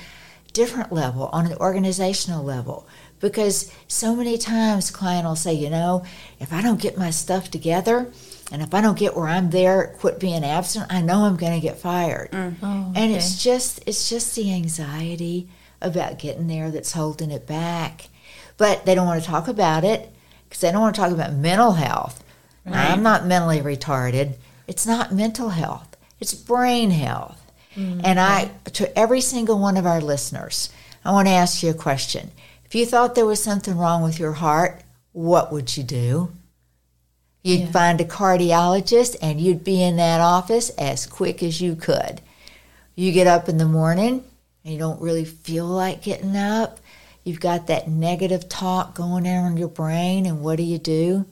[0.52, 2.86] different level, on an organizational level.
[3.20, 6.04] Because so many times client will say, you know,
[6.40, 8.10] if I don't get my stuff together
[8.52, 11.54] and if I don't get where I'm there, quit being absent, I know I'm going
[11.54, 12.30] to get fired.
[12.32, 12.54] Mm.
[12.62, 13.02] Oh, okay.
[13.02, 15.48] And it's just it's just the anxiety
[15.84, 18.08] about getting there that's holding it back.
[18.56, 20.10] But they don't want to talk about it
[20.48, 22.22] because they don't want to talk about mental health.
[22.64, 22.90] Right.
[22.90, 24.34] I'm not mentally retarded.
[24.66, 27.40] It's not mental health, it's brain health.
[27.76, 28.00] Mm-hmm.
[28.04, 30.70] And I, to every single one of our listeners,
[31.04, 32.30] I want to ask you a question.
[32.64, 36.32] If you thought there was something wrong with your heart, what would you do?
[37.42, 37.70] You'd Yeah.
[37.72, 42.20] find a cardiologist and you'd be in that office as quick as you could.
[42.94, 44.24] You get up in the morning
[44.64, 46.80] and you don't really feel like getting up.
[47.22, 51.26] You've got that negative talk going on in your brain, and what do you do?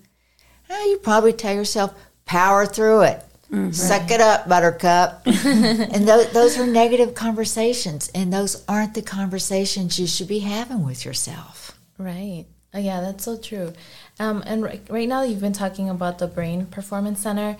[0.68, 3.24] Well, you probably tell yourself, power through it.
[3.72, 5.22] Suck it up, buttercup.
[5.26, 10.86] and th- those are negative conversations, and those aren't the conversations you should be having
[10.86, 11.78] with yourself.
[11.98, 12.46] Right.
[12.72, 13.74] Oh, yeah, that's so true.
[14.18, 17.58] Um, and right, right now you've been talking about the Brain Performance Center.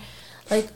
[0.49, 0.69] Like,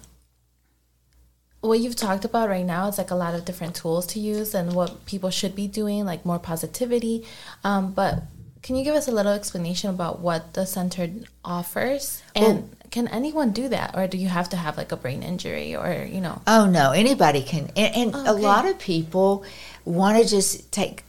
[1.62, 4.54] what you've talked about right now is like a lot of different tools to use
[4.54, 7.26] and what people should be doing, like more positivity.
[7.64, 8.24] Um, but
[8.62, 11.10] can you give us a little explanation about what the center
[11.44, 12.22] offers?
[12.36, 13.96] And can anyone do that?
[13.98, 16.42] Or do you have to have like a brain injury or, you know?
[16.46, 18.42] Oh no, anybody can, and, and a okay.
[18.42, 19.44] lot of people
[19.86, 21.04] want to just take.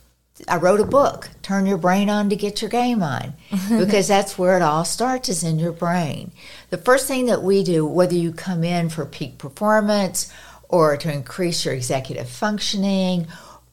[0.46, 3.34] I wrote a book, "Turn Your Brain On to Get Your Game On,"
[3.68, 6.30] because that's where it all starts is in your brain.
[6.70, 10.32] The first thing that we do, whether you come in for peak performance
[10.68, 13.26] or to increase your executive functioning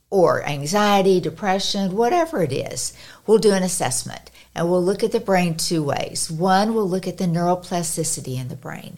[0.09, 2.93] or anxiety, depression, whatever it is,
[3.27, 6.31] we'll do an assessment and we'll look at the brain two ways.
[6.31, 8.97] One, we'll look at the neuroplasticity in the brain.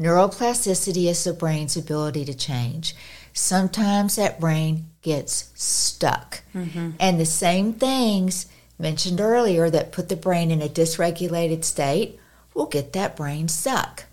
[0.00, 2.96] Neuroplasticity is the brain's ability to change.
[3.32, 6.42] Sometimes that brain gets stuck.
[6.52, 6.90] Mm-hmm.
[6.98, 12.18] And the same things mentioned earlier that put the brain in a dysregulated state
[12.54, 14.04] will get that brain stuck.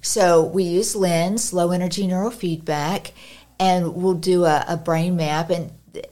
[0.00, 3.12] So we use LENS, low energy neurofeedback,
[3.60, 5.70] and we'll do a, a brain map and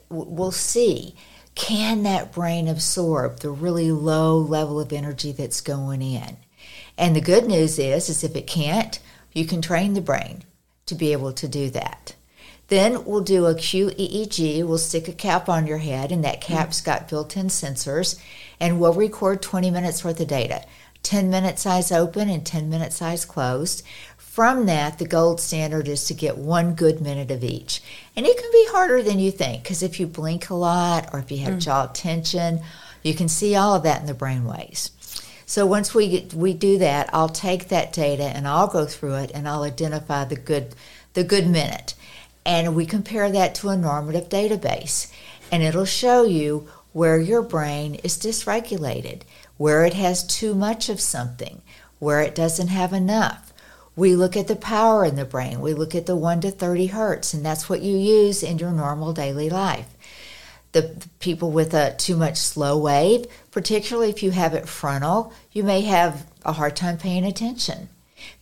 [0.09, 1.17] we'll see
[1.57, 6.37] can that brain absorb the really low level of energy that's going in.
[6.97, 9.01] And the good news is, is if it can't,
[9.33, 10.45] you can train the brain
[10.87, 12.15] to be able to do that.
[12.71, 14.65] Then we'll do a QEEG.
[14.65, 16.55] We'll stick a cap on your head, and that mm-hmm.
[16.55, 18.19] cap's got built in sensors,
[18.59, 20.65] and we'll record 20 minutes worth of data
[21.03, 23.83] 10 minutes eyes open and 10 minutes eyes closed.
[24.19, 27.83] From that, the gold standard is to get one good minute of each.
[28.15, 31.19] And it can be harder than you think because if you blink a lot or
[31.19, 31.61] if you have mm.
[31.61, 32.61] jaw tension,
[33.03, 34.91] you can see all of that in the brain waves.
[35.47, 39.15] So once we get, we do that, I'll take that data and I'll go through
[39.15, 40.75] it and I'll identify the good
[41.15, 41.95] the good minute.
[42.45, 45.13] And we compare that to a normative database.
[45.53, 49.23] And it'll show you where your brain is dysregulated,
[49.57, 51.63] where it has too much of something,
[51.99, 53.53] where it doesn't have enough.
[53.97, 55.61] We look at the power in the brain.
[55.61, 58.73] We look at the 1 to 30 hertz, and that's what you use in your
[58.73, 59.89] normal daily life
[60.73, 65.65] the people with a too much slow wave, particularly if you have it frontal, you
[65.65, 67.89] may have a hard time paying attention.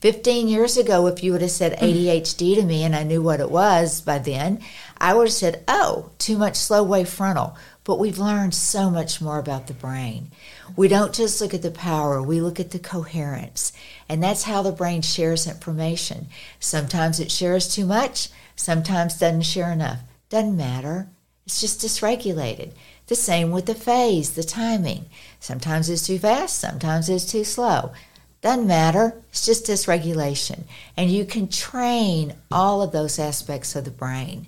[0.01, 1.85] 15 years ago, if you would have said hmm.
[1.85, 4.61] ADHD to me and I knew what it was by then,
[4.99, 7.57] I would have said, oh, too much slow wave frontal.
[7.85, 10.31] But we've learned so much more about the brain.
[10.77, 13.73] We don't just look at the power, we look at the coherence.
[14.09, 16.29] And that's how the brain shares information.
[16.61, 20.01] Sometimes it shares too much, sometimes doesn't share enough.
[20.29, 21.09] Doesn't matter.
[21.47, 22.73] It's just dysregulated.
[23.07, 25.07] The same with the phase, the timing.
[25.41, 27.93] Sometimes it's too fast, sometimes it's too slow.
[28.41, 29.21] Doesn't matter.
[29.31, 30.63] It's just dysregulation.
[30.97, 34.47] And you can train all of those aspects of the brain.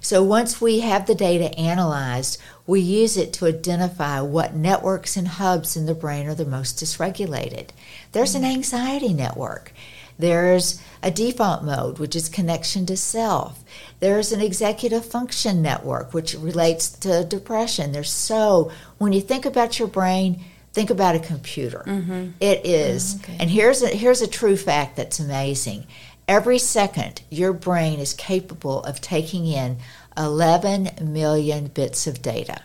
[0.00, 5.26] So once we have the data analyzed, we use it to identify what networks and
[5.26, 7.70] hubs in the brain are the most dysregulated.
[8.12, 9.72] There's an anxiety network.
[10.18, 13.64] There's a default mode, which is connection to self.
[13.98, 17.90] There's an executive function network, which relates to depression.
[17.90, 21.84] There's so, when you think about your brain, think about a computer.
[21.86, 22.30] Mm-hmm.
[22.40, 23.36] It is, oh, okay.
[23.40, 25.86] and here's a, here's a true fact that's amazing.
[26.28, 29.78] Every second, your brain is capable of taking in
[30.16, 32.62] 11 million bits of data.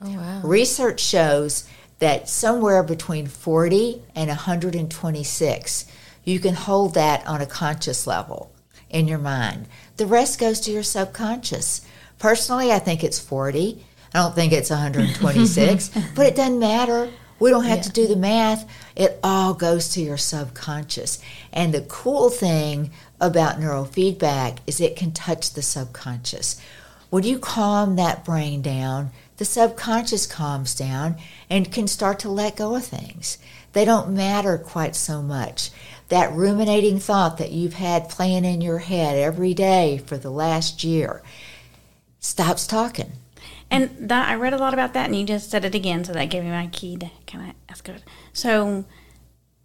[0.00, 0.40] Oh, wow.
[0.42, 5.86] Research shows that somewhere between 40 and 126,
[6.24, 8.52] you can hold that on a conscious level
[8.90, 9.66] in your mind.
[9.96, 11.82] The rest goes to your subconscious.
[12.18, 13.84] Personally, I think it's 40.
[14.14, 17.10] I don't think it's 126, but it doesn't matter.
[17.38, 18.68] We don't have to do the math.
[18.94, 21.20] It all goes to your subconscious.
[21.52, 22.90] And the cool thing
[23.20, 26.60] about neurofeedback is it can touch the subconscious.
[27.10, 31.16] When you calm that brain down, the subconscious calms down
[31.50, 33.38] and can start to let go of things.
[33.72, 35.70] They don't matter quite so much.
[36.08, 40.84] That ruminating thought that you've had playing in your head every day for the last
[40.84, 41.22] year
[42.20, 43.12] stops talking.
[43.72, 46.12] And that I read a lot about that, and you just said it again, so
[46.12, 48.02] that gave me my key to kind of ask it.
[48.34, 48.84] So,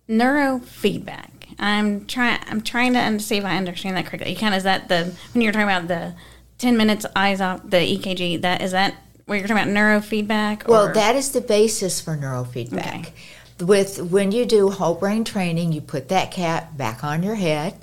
[0.07, 1.29] neurofeedback.
[1.59, 2.39] I'm trying.
[2.47, 4.31] I'm trying to see if I understand that correctly.
[4.31, 6.15] You Kind of is that the when you're talking about the
[6.57, 8.41] ten minutes eyes off the EKG.
[8.41, 10.67] That is that where you're talking about neurofeedback.
[10.67, 13.07] Well, that is the basis for neurofeedback.
[13.07, 13.13] Okay.
[13.59, 17.73] With when you do whole brain training, you put that cap back on your head,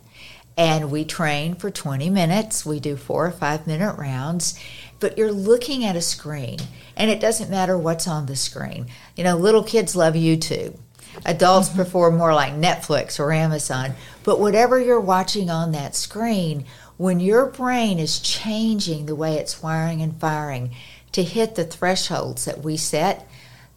[0.56, 2.64] and we train for 20 minutes.
[2.64, 4.58] We do four or five minute rounds,
[5.04, 6.56] but you're looking at a screen,
[6.96, 8.86] and it doesn't matter what's on the screen.
[9.14, 10.78] You know, little kids love YouTube.
[11.26, 11.76] Adults mm-hmm.
[11.76, 13.96] prefer more like Netflix or Amazon.
[14.22, 16.64] But whatever you're watching on that screen,
[16.96, 20.74] when your brain is changing the way it's wiring and firing
[21.12, 23.28] to hit the thresholds that we set,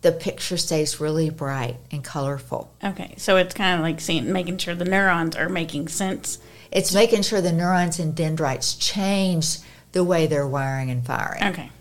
[0.04, 2.72] the picture stays really bright and colorful.
[2.82, 6.40] okay, so it's kind of like seeing, making sure the neurons are making sense.
[6.72, 9.58] It's making sure the neurons and dendrites change
[9.98, 11.44] the way they're wiring and firing.
[11.44, 11.72] Okay.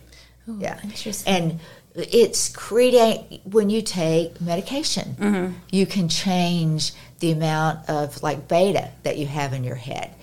[0.48, 0.80] Oh, Yeah.
[0.82, 1.34] Interesting.
[1.34, 1.60] And
[1.94, 5.52] it's creating when you take medication, mm-hmm.
[5.70, 10.14] you can change the amount of like beta that you have in your head.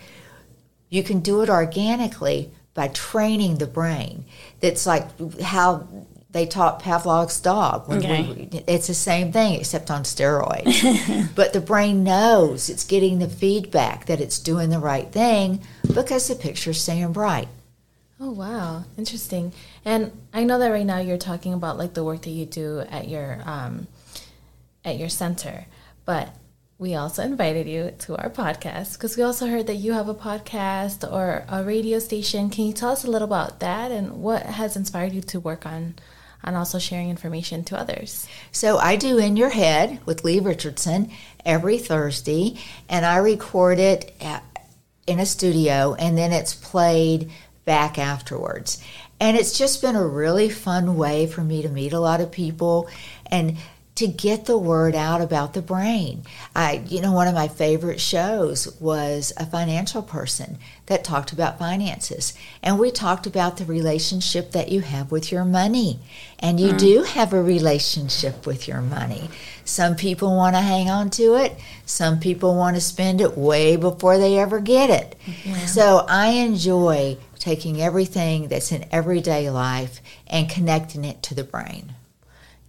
[0.90, 4.26] You can do it organically by training the brain.
[4.60, 5.06] That's like
[5.40, 5.88] how
[6.32, 7.88] they taught Pavlov's dog.
[7.88, 8.24] When Okay.
[8.24, 11.36] we, it's the same thing except on steroids.
[11.36, 15.62] but the brain knows it's getting the feedback that it's doing the right thing
[15.94, 17.48] because the picture's staying bright.
[18.26, 19.52] Oh wow, interesting.
[19.84, 22.80] And I know that right now you're talking about like the work that you do
[22.80, 23.88] at your um,
[24.86, 25.66] at your center,
[26.06, 26.34] but
[26.78, 30.16] we also invited you to our podcast because we also heard that you have a
[30.16, 32.50] podcast or a radio station.
[32.50, 35.66] Can you tell us a little about that and what has inspired you to work
[35.66, 35.96] on
[36.46, 38.26] on also sharing information to others?
[38.54, 41.12] So I do In Your Head with Leigh Richardson
[41.44, 42.58] every Thursday,
[42.88, 44.46] and I record it at,
[45.08, 47.30] in a studio, and then it's played
[47.66, 48.84] back afterwards.
[49.20, 52.32] And it's just been a really fun way for me to meet a lot of
[52.32, 52.90] people
[53.28, 53.58] and
[53.96, 56.24] to get the word out about the brain.
[56.56, 61.60] I, you know, one of my favorite shows was a financial person that talked about
[61.60, 62.34] finances.
[62.64, 66.00] And we talked about the relationship that you have with your money.
[66.40, 66.80] And you mm.
[66.80, 69.30] do have a relationship with your money.
[69.64, 73.76] Some people want to hang on to it, some people want to spend it way
[73.76, 75.16] before they ever get it.
[75.68, 81.94] So I enjoy taking everything that's in everyday life and connecting it to the brain.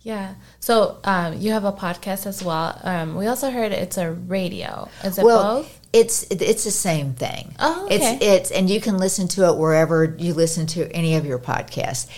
[0.03, 0.35] Yeah.
[0.59, 2.79] So um, you have a podcast as well.
[2.83, 4.89] Um, we also heard it's a radio.
[5.05, 5.81] Is it well, both?
[5.93, 7.55] it's it's the same thing.
[7.61, 8.17] Oh, okay.
[8.17, 11.39] It's it's and you can listen to it wherever you listen to any of your
[11.39, 12.09] podcasts.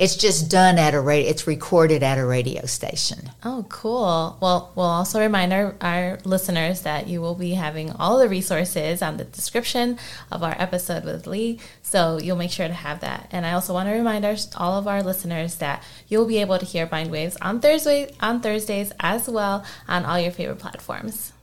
[0.00, 1.28] It's just done at a radio.
[1.28, 3.32] It's recorded at a radio station.
[3.44, 4.38] Oh, cool.
[4.40, 9.02] Well, we'll also remind our, our listeners that you will be having all the resources
[9.02, 9.98] on the description
[10.32, 11.58] of our episode with Leigh.
[11.82, 13.28] So you'll make sure to have that.
[13.30, 16.58] And I also want to remind our, all of our listeners that you'll be able
[16.58, 21.34] to hear Bindwaves on Thursday on Thursdays as well on all your favorite platforms.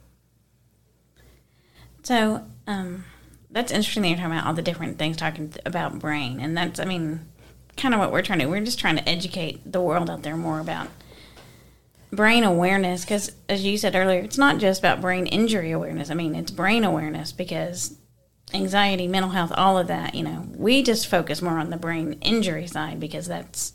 [2.02, 3.06] So um,
[3.52, 6.80] that's interesting that you're talking about all the different things talking about brain, and that's
[6.80, 7.28] I mean,
[7.78, 8.46] kind of what we're trying to.
[8.48, 10.88] We're just trying to educate the world out there more about
[12.12, 16.10] brain awareness because, as you said earlier, it's not just about brain injury awareness.
[16.10, 17.98] I mean, it's brain awareness because
[18.54, 20.16] anxiety, mental health, all of that.
[20.16, 23.74] You know, we just focus more on the brain injury side because that's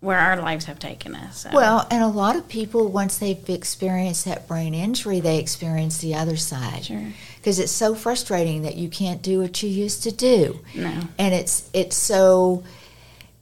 [0.00, 1.40] where our lives have taken us.
[1.40, 1.50] So.
[1.52, 6.14] Well, and a lot of people, once they've experienced that brain injury, they experience the
[6.14, 6.84] other side.
[6.84, 7.04] Sure.
[7.36, 10.60] Because it's so frustrating that you can't do what you used to do.
[10.74, 11.00] No.
[11.18, 12.62] And it's it's so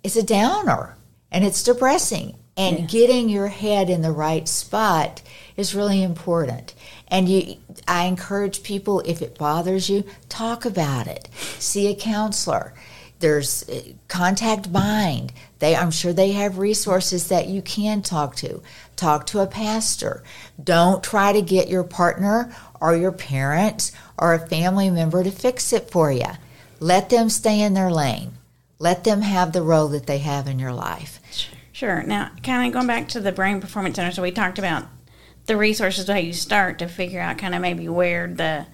[0.06, 0.96] it's a downer
[1.32, 2.36] and it's depressing.
[2.58, 5.20] And getting your head in the right spot
[5.58, 6.72] is really important.
[7.08, 11.28] And you I encourage people if it bothers you, talk about it.
[11.58, 12.72] See a counselor.
[13.18, 15.32] There's uh, contact bind.
[15.58, 18.62] They I'm sure they have resources that you can talk to.
[18.94, 20.22] Talk to a pastor.
[20.62, 25.74] Don't try to get your partner or your parents or a family member to fix
[25.74, 26.30] it for you.
[26.80, 28.35] Let them stay in their lane.
[28.78, 31.20] Let them have the role that they have in your life.
[31.72, 32.02] Sure.
[32.02, 34.86] Now, kind of going back to the Brain Performance Center, so we talked about
[35.46, 38.66] the resources how you start to figure out kind of maybe where the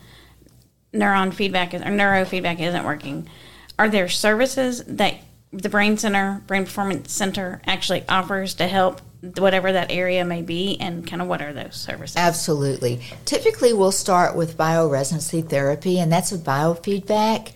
[0.93, 3.29] neuron feedback is or neurofeedback isn't working.
[3.79, 5.17] Are there services that
[5.53, 9.01] the Brain Center, Brain Performance Center actually offers to help
[9.37, 12.17] whatever that area may be, and kind of what are those services?
[12.17, 13.01] Absolutely.
[13.25, 17.53] Typically, we'll start with bioresonance therapy, and that's a biofeedback,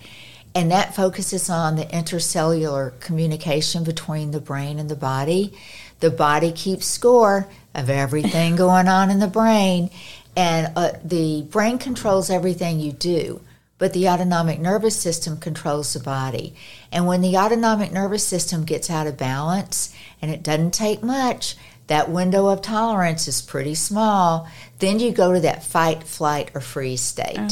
[0.57, 5.53] and that focuses on the intercellular communication between the brain and the body.
[6.01, 9.91] The body keeps score of everything going on in the brain,
[10.35, 13.43] and uh, the brain controls everything you do.
[13.77, 16.55] But the autonomic nervous system controls the body.
[16.91, 21.57] And when the autonomic nervous system gets out of balance, and it doesn't take much,
[21.89, 24.49] That window of tolerance is pretty small.
[24.81, 27.37] Then you go to that fight, flight, or freeze state.
[27.39, 27.49] Oh.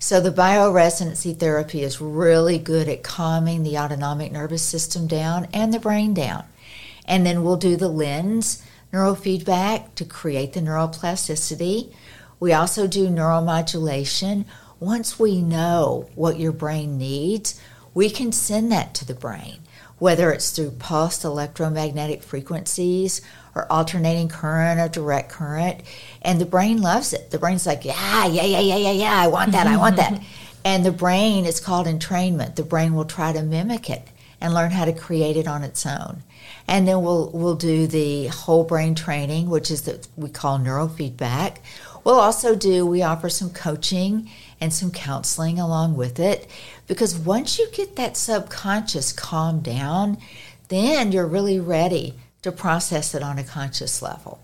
[0.00, 5.74] So the bioresonancy therapy is really good at calming the autonomic nervous system down and
[5.74, 6.44] the brain down.
[7.04, 11.92] And then we'll do the lens neurofeedback to create the neuroplasticity.
[12.38, 14.44] We also do neuromodulation.
[14.78, 17.60] Once we know what your brain needs,
[17.92, 19.58] we can send that to the brain,
[19.98, 23.20] whether it's through pulsed electromagnetic frequencies
[23.58, 25.80] or alternating current or direct current.
[26.22, 27.30] And the brain loves it.
[27.30, 30.22] The brain's like, yeah, yeah, yeah, yeah, yeah, yeah, I want that, I want that.
[30.64, 32.56] And the brain is called entrainment.
[32.56, 34.08] The brain will try to mimic it
[34.40, 36.22] and learn how to create it on its own.
[36.66, 41.58] And then we'll we'll do the whole brain training, which is that we call neurofeedback.
[42.04, 44.28] We'll also do we offer some coaching
[44.60, 46.50] and some counseling along with it
[46.86, 50.18] because once you get that subconscious calmed down,
[50.68, 54.40] then you're really ready to process it on a conscious level.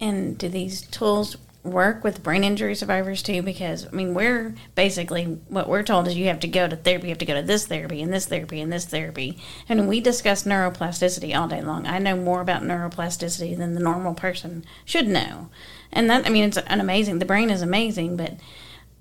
[0.00, 3.42] And do these tools work with brain injury survivors too?
[3.42, 7.08] Because I mean, we're basically what we're told is you have to go to therapy,
[7.08, 9.38] you have to go to this therapy and this therapy and this therapy.
[9.68, 11.86] And we discuss neuroplasticity all day long.
[11.86, 15.50] I know more about neuroplasticity than the normal person should know.
[15.92, 17.18] And that I mean, it's an amazing.
[17.18, 18.34] The brain is amazing, but.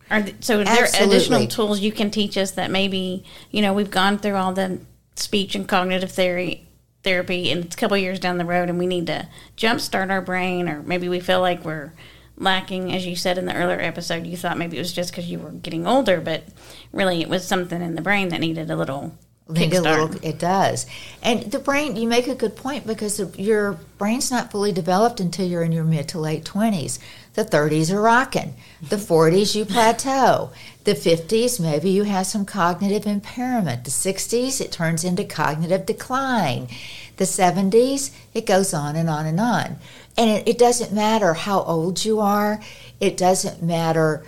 [0.09, 1.17] Are, so, are there Absolutely.
[1.17, 4.79] additional tools you can teach us that maybe you know we've gone through all the
[5.15, 6.66] speech and cognitive theory
[7.07, 10.19] therapy and it's a couple years down the road and we need to jumpstart our
[10.19, 11.93] brain or maybe we feel like we're
[12.35, 15.31] lacking as you said in the earlier episode you thought maybe it was just because
[15.31, 16.43] you were getting older but
[16.91, 19.17] really it was something in the brain that needed a little
[19.49, 20.85] Need a little, it does.
[21.23, 25.47] And the brain, you make a good point because your brain's not fully developed until
[25.47, 26.99] you're in your mid to late 20s.
[27.33, 28.55] The 30s are rocking.
[28.81, 30.49] The 40s, you plateau.
[30.83, 33.85] The 50s, maybe you have some cognitive impairment.
[33.85, 36.67] The 60s, it turns into cognitive decline.
[37.15, 39.77] The 70s, it goes on and on and on.
[40.17, 42.59] And it, it doesn't matter how old you are,
[42.99, 44.25] it doesn't matter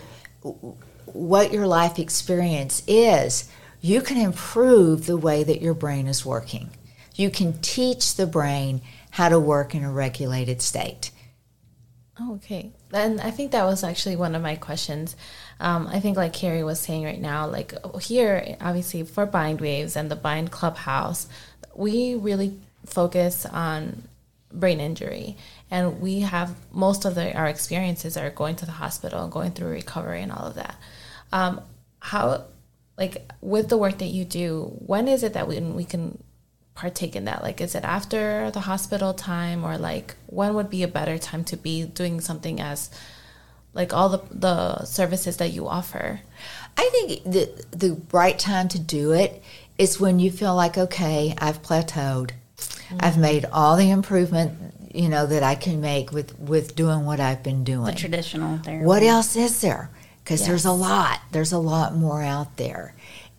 [1.06, 3.50] what your life experience is,
[3.82, 6.70] you can improve the way that your brain is working.
[7.16, 11.12] You can teach the brain how to work in a regulated state.
[12.20, 12.72] Oh, okay.
[12.92, 15.16] And I think that was actually one of my questions.
[15.60, 20.12] Um, I think, like Carrie was saying right now, like here, obviously for Bindwaves and
[20.12, 21.28] the Bind Clubhouse,
[21.76, 24.04] we really focus on
[24.52, 25.38] brain injury.
[25.72, 29.70] And we have most of the, our experiences are going to the hospital going through
[29.70, 30.76] recovery and all of that.
[31.32, 31.62] Um,
[32.00, 32.46] how,
[33.00, 36.22] like, with the work that you do, when is it that we, we can
[36.76, 37.42] partake in that?
[37.42, 41.44] Like, is it after the hospital time, or like when would be a better time
[41.46, 42.90] to be doing something as
[43.74, 46.22] like all the the services that you offer?
[46.78, 49.42] I think the the right time to do it
[49.78, 52.32] is when you feel like, okay, I've plateaued.
[52.32, 52.98] Mm-hmm.
[53.00, 57.20] I've made all the improvement, you know, that I can make with with doing what
[57.20, 57.86] I've been doing.
[57.86, 59.90] the traditional therapy What else is there?
[60.30, 61.22] Because there's a lot.
[61.32, 62.94] There's a lot more out there.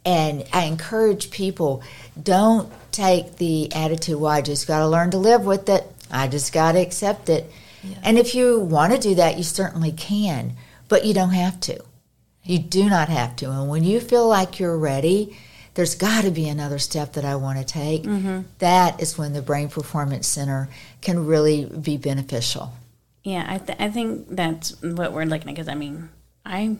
[0.05, 1.84] And I encourage people
[2.20, 5.86] don't take the attitude, well, I just got to learn to live with it.
[6.11, 7.49] I just got to accept it.
[8.03, 10.57] And if you want to do that, you certainly can,
[10.88, 11.80] but you don't have to.
[12.43, 13.53] You do not have to.
[13.53, 15.38] And when you feel like you're ready,
[15.74, 18.03] there's got to be another step that I want to take.
[18.03, 18.41] Mm-hmm.
[18.59, 20.68] That is when the Brain Performance Center
[21.01, 22.72] can really be beneficial.
[23.22, 26.09] Yeah, I, th- I think that's what we're looking at because I mean,
[26.45, 26.76] I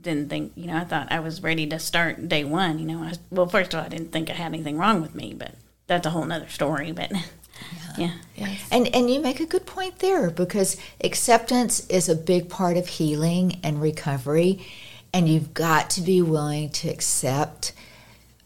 [0.00, 2.78] didn't think, you know, I thought I was ready to start day one.
[2.78, 5.14] You know, I, well, first of all, I didn't think I had anything wrong with
[5.14, 5.54] me, but
[5.86, 6.92] that's a whole nother story.
[6.92, 7.12] But
[7.98, 8.66] yeah, Yes.
[8.70, 12.88] And and you make a good point there because acceptance is a big part of
[12.88, 14.60] healing and recovery
[15.14, 17.72] and you've got to be willing to accept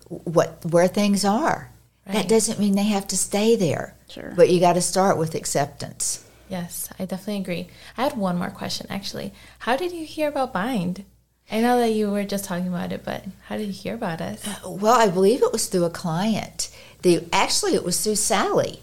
[0.08, 1.70] what where things are.
[2.06, 3.94] That doesn't mean they have to stay there.
[4.08, 4.32] Sure.
[4.34, 6.24] But you got to start with acceptance.
[6.48, 7.68] Yes, I definitely agree.
[7.96, 9.32] I had one more question actually.
[9.60, 11.04] How did you hear about Bind?
[11.50, 14.20] I know that you were just talking about it, but how did you hear about
[14.20, 14.46] us?
[14.46, 16.68] Uh, well, I believe it was through a client.
[17.02, 18.80] The actually it was through Sally,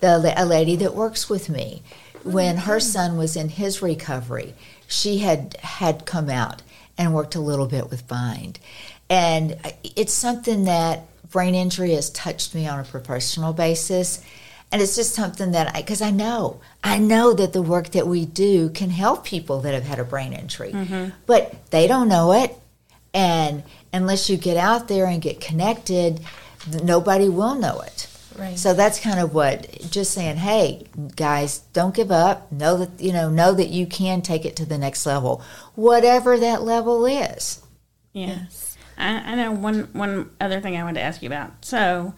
[0.00, 1.82] the a lady that works with me.
[2.24, 2.80] When her mm-hmm.
[2.80, 4.54] son was in his recovery,
[4.88, 6.62] she had had come out
[6.96, 8.58] and worked a little bit with Bind,
[9.08, 14.24] and uh, it's something that brain injury has touched me on a professional basis.
[14.70, 18.06] And it's just something that I, because I know, I know that the work that
[18.06, 21.10] we do can help people that have had a brain injury, mm-hmm.
[21.26, 22.54] but they don't know it.
[23.14, 23.62] And
[23.92, 26.20] unless you get out there and get connected,
[26.82, 28.08] nobody will know it.
[28.36, 28.58] Right.
[28.58, 32.52] So that's kind of what just saying, hey, guys, don't give up.
[32.52, 35.42] Know that you know, know that you can take it to the next level,
[35.74, 37.62] whatever that level is.
[38.12, 38.40] yeah.
[38.50, 38.76] Yes.
[38.96, 41.64] I, I know one one other thing I wanted to ask you about.
[41.64, 42.14] So,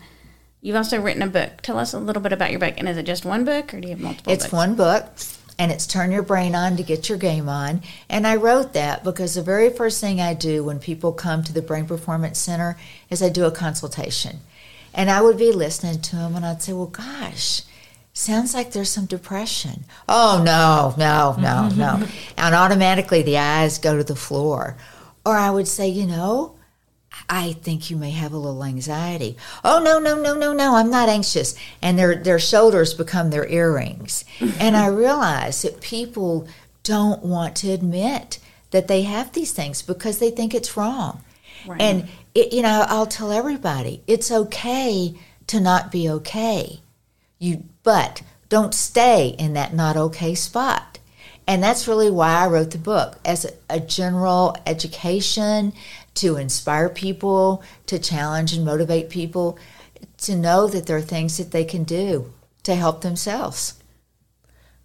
[0.62, 1.62] You've also written a book.
[1.62, 2.74] Tell us a little bit about your book.
[2.76, 4.52] And is it just one book or do you have multiple It's books?
[4.52, 5.06] one book,
[5.58, 7.80] and it's Turn Your Brain On to Get Your Game On.
[8.10, 11.52] And I wrote that because the very first thing I do when people come to
[11.52, 12.76] the Brain Performance Center
[13.08, 14.40] is I do a consultation.
[14.92, 17.62] And I would be listening to them, and I'd say, Well, gosh,
[18.12, 19.84] sounds like there's some depression.
[20.08, 22.06] Oh, no, no, no, no.
[22.36, 24.76] And automatically the eyes go to the floor.
[25.24, 26.56] Or I would say, You know,
[27.28, 29.36] I think you may have a little anxiety.
[29.64, 31.54] Oh no, no, no, no, no, I'm not anxious.
[31.82, 34.24] And their their shoulders become their earrings.
[34.60, 36.48] and I realize that people
[36.82, 38.38] don't want to admit
[38.70, 41.22] that they have these things because they think it's wrong.
[41.66, 41.80] Right.
[41.80, 45.14] And it, you know, I'll tell everybody, it's okay
[45.48, 46.80] to not be okay.
[47.38, 50.98] You but don't stay in that not okay spot.
[51.46, 55.72] And that's really why I wrote the book as a, a general education
[56.16, 59.58] to inspire people, to challenge and motivate people
[60.18, 62.32] to know that there are things that they can do
[62.62, 63.74] to help themselves.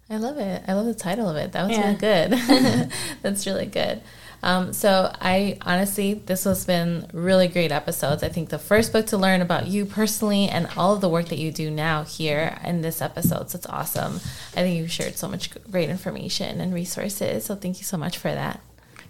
[0.08, 0.62] I love it.
[0.68, 1.52] I love the title of it.
[1.52, 1.84] That was Yeah.
[1.86, 2.90] really good.
[3.22, 4.00] That's really good.
[4.42, 8.22] Um, so I honestly, this has been really great episodes.
[8.22, 11.28] I think the first book to learn about you personally and all of the work
[11.30, 13.50] that you do now here in this episode.
[13.50, 14.16] So it's awesome.
[14.54, 17.44] I think you've shared so much great information and resources.
[17.46, 18.60] So thank you so much for that.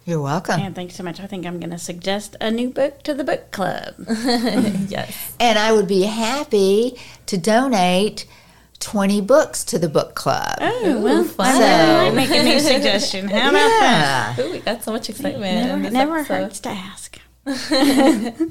[0.07, 0.61] You're welcome.
[0.61, 1.19] And thanks so much.
[1.19, 3.95] I think I'm going to suggest a new book to the book club.
[4.89, 5.35] yes.
[5.41, 6.97] And I would be happy
[7.27, 8.25] to donate
[8.79, 10.59] 20 books to the book club.
[10.61, 11.61] Oh, well, fun.
[11.61, 13.27] I might make a new suggestion.
[13.27, 14.35] How about that?
[14.39, 14.45] Yeah.
[14.45, 15.71] Ooh, we got so much excitement.
[15.71, 17.06] in Never, never hurts to ask.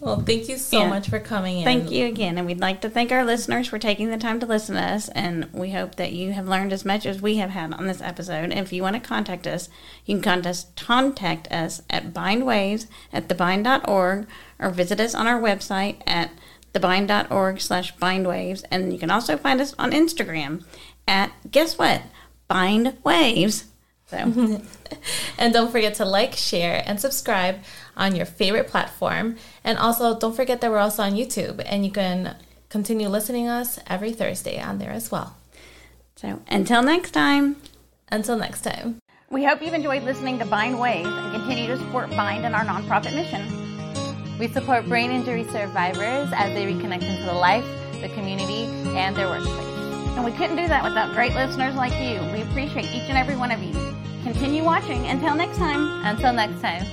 [0.00, 0.88] Well, thank you so Yeah.
[0.88, 1.64] much for coming in.
[1.64, 2.38] Thank you again.
[2.38, 5.10] And we'd like to thank our listeners for taking the time to listen to us.
[5.10, 8.00] And we hope that you have learned as much as we have had on this
[8.00, 8.44] episode.
[8.44, 9.68] And If you want to contact us,
[10.06, 14.26] you can contact, contact us at bindwaves at thebind.org
[14.58, 16.30] or visit us on our website at
[16.72, 18.64] thebind.org slash bindwaves.
[18.70, 20.64] And you can also find us on Instagram
[21.06, 22.00] at, guess what?
[22.48, 23.64] Bindwaves.
[24.10, 24.60] So,
[25.38, 27.60] And don't forget to like, share, and subscribe
[27.96, 29.36] on your favorite platform.
[29.64, 32.36] And also, don't forget that we're also on YouTube, and you can
[32.68, 35.36] continue listening to us every Thursday on there as well.
[36.16, 37.56] so until next time.
[38.12, 38.98] Until next time.
[39.30, 42.64] We hope you've enjoyed listening to Bind Waves and continue to support Bind and our
[42.64, 43.46] nonprofit mission.
[44.40, 47.64] We support brain injury survivors as they reconnect into the life,
[48.00, 48.64] the community,
[48.96, 49.69] and their workplace.
[50.20, 52.20] And we couldn't do that without great listeners like you.
[52.30, 53.72] We appreciate each and every one of you.
[54.22, 55.06] Continue watching.
[55.06, 56.04] Until next time.
[56.04, 56.84] Until next time.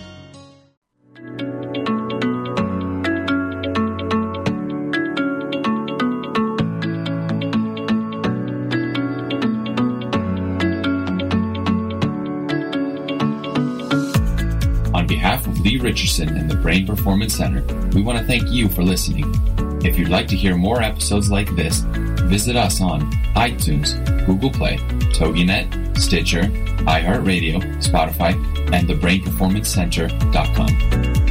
[14.93, 18.69] On behalf of Leigh Richardson and the Brain Performance Center, we want to thank you
[18.69, 19.29] for listening.
[19.83, 21.83] If you'd like to hear more episodes like this,
[22.27, 23.01] visit us on
[23.35, 24.77] iTunes, Google Play,
[25.13, 28.33] TogiNet, Stitcher, iHeartRadio, Spotify,
[28.73, 31.26] and thebrainperformancecenter.com.